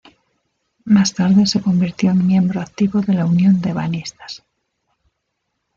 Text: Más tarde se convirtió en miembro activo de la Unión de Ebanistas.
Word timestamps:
Más 0.85 1.13
tarde 1.13 1.45
se 1.45 1.61
convirtió 1.61 2.09
en 2.09 2.25
miembro 2.25 2.59
activo 2.59 3.01
de 3.01 3.13
la 3.13 3.27
Unión 3.27 3.61
de 3.61 3.69
Ebanistas. 3.69 4.43